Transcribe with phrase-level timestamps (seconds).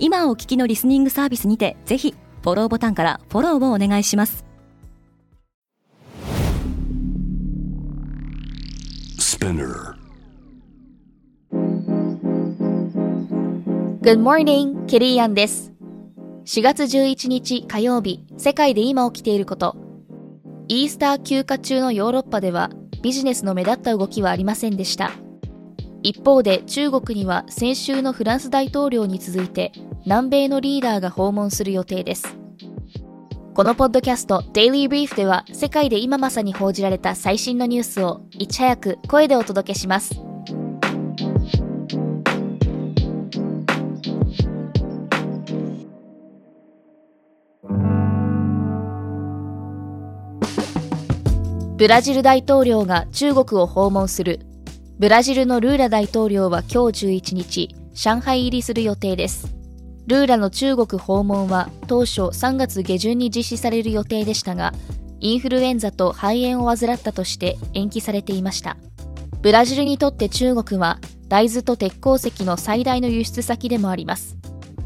[0.00, 4.44] 今お聞きのリスニングサービスにてぜひフォローボタンからフォローをお願いします
[14.08, 15.72] Good morning, ケリーアンです。
[16.44, 19.76] 4月11日火曜日、世界で今起きていること。
[20.68, 22.70] イースター休暇中のヨーロッパでは
[23.02, 25.12] ビジネスの目立った動きはありませんでした。
[26.02, 29.72] 一方で中国には先週のフランス大統領に続いて
[30.04, 32.36] 南米のリーダーが訪問する予定です。
[33.54, 40.20] このポッドキャスト Daily Brief では世界で今まさに報じられた最新のニュースをいち早く声でお届けします。
[51.76, 54.40] ブラジル大統領が中国を訪問する。
[54.98, 59.57] ブラジルのルーラ大統領は今日11日、上海入りする予定です。
[60.08, 64.72] ルーラの中国訪問は当初3月下旬に実施される予定でしたが、
[65.20, 68.78] インフルエンザと肺炎を患ったとして延期されていました。
[69.42, 70.98] ブラジルにとって中国は
[71.28, 74.38] 大豆と鉄鉱石の最大の輸出先でもあります。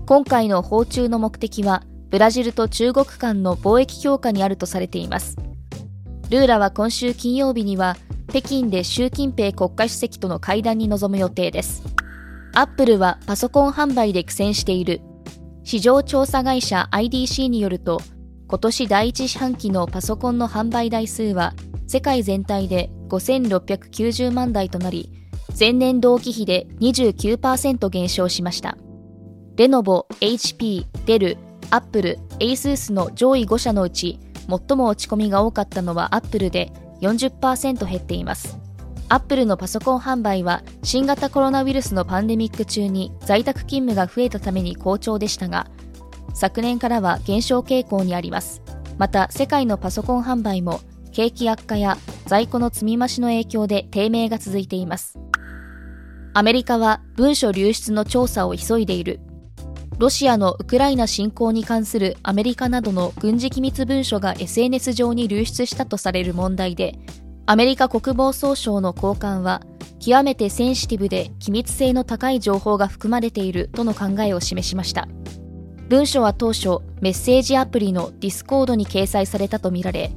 [0.06, 5.37] 今回の訪中の目的は、ブラジルと中国間の貿易強化にあるとされています。
[6.31, 7.97] ルーラは今週金曜日には
[8.28, 11.84] 北京で習近平国家主席との会談に臨む予定です。
[12.55, 15.00] アップルはパソコン販売で苦戦している。
[15.65, 18.01] 市場調査会社 IDC によると、
[18.49, 21.55] 今年第一四半期のパソコンの販売台数は
[21.87, 25.11] 世界全体で5690万台となり、
[25.59, 28.77] 前年同期比で29%減少しました。
[29.56, 31.39] レノボ、HP、デル、
[31.71, 34.19] アップル、ASUS の上位5社のうち、
[34.49, 38.59] 最も落ち込みが多かったのはアップルで40%減っています。
[39.09, 45.67] アップルのパソコン販売は新型コロナウイルスのパンデミック中に在宅勤務が増えたために好調でしたが、
[46.35, 48.63] 昨年からは減少傾向にあります。
[48.99, 50.81] また世界のパソコン販売も
[51.13, 55.19] 景気悪化や在庫の積み増しの影響で低迷が続いています。
[56.34, 59.21] アメリカは文書流出の調査を急いでいる。
[59.99, 66.99] ロシアのウクライナ侵攻に関するアメリカなどの軍事機密文書が SNS 上に流出したとされる問題で、
[67.44, 69.62] アメリカ国防総省の高官は、
[69.98, 75.08] 極めてセンシティブで機密性の高い情報が含まれているとの考えを示しました。
[75.88, 80.12] 文書は当初、メッセージアプリの Discord に掲載されたとみられ、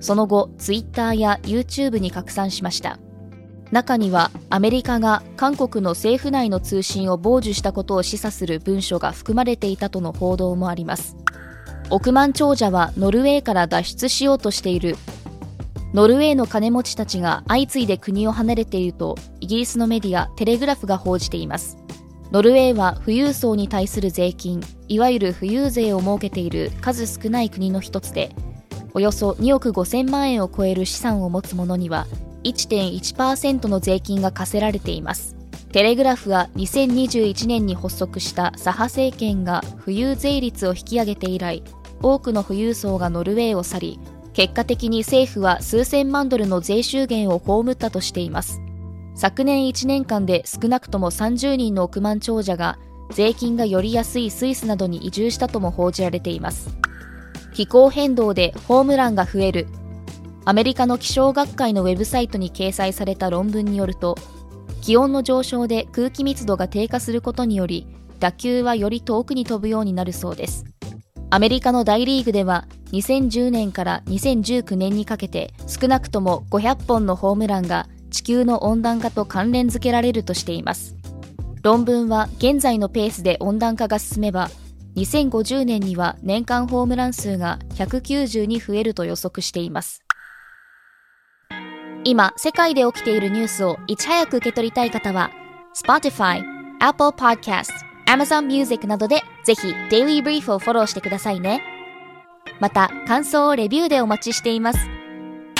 [0.00, 2.98] その後、Twitter や YouTube に拡散しました。
[3.70, 11.16] 中にはアメリカが韓国の政府内の通信を傍受したことを示唆する文書が含まれていたとの報道もあります
[11.90, 14.96] 億万長者はノルウェーから脱出しようとしている
[15.94, 21.78] ノルウェーの金持ちたちが相次いで国を離れているとイギリスのメディアテレグラフが報じています
[22.30, 28.34] ノルウェーは富裕層に対する税金いわゆる富裕税を設けている数少ない国の一つで
[28.92, 32.06] およそ2億5000万円を超える資産を持つ者には
[32.44, 35.36] 1.1%の税金が課せられています。
[35.72, 41.62] テレグラフは2021年に発足した左派政権が富裕税率を引き上げて以来、
[42.00, 44.00] 多くの富裕層がノルウェーを去り、
[44.38, 48.60] 結果的に政府は数千万ドルの税収減を被ったとしています。
[49.16, 52.78] 昨年1年間で少なくとも30人の億万長者が
[53.10, 56.70] 税金がより安いスイスなどに移住したとも報じられています。
[57.52, 59.66] 気候変動でホームランが増える
[60.44, 64.16] アメリカの気象学会のウェブサイトに掲載された論文によると、
[64.82, 67.88] 気温の上昇で空気密度が低下することにより、
[68.20, 70.64] 打球はより遠くに飛ぶようになるそうです。
[71.30, 80.96] アメリカの大リーグでは2010年から2019年にかけて少なくとも500本のホームランが地球の温暖化と関連づけられるとしています。
[81.62, 84.48] 論文は現在のペースで温暖化が進めば
[84.96, 90.02] 2050年には年間ホームラン数が190に増えると予測しています。
[92.04, 95.30] 今、世界で起きているニュースをいち早く受け取りたい方は、
[95.76, 96.42] Spotify、
[96.80, 101.62] Apple Podcast、Amazon Music などでぜひ Daily Brief をフォローしてくださいね。
[102.58, 104.78] また、感想をレビューでお待ちしています。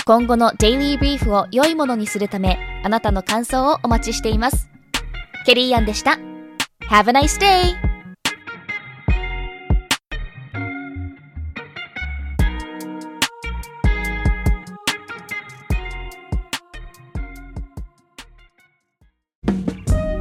[0.05, 4.69] 今後の Daily Brief を良いものにするため、あなたの感想をお待ちしています。
[5.45, 6.17] ケリーアンでした。
[6.89, 7.88] Have a nice day!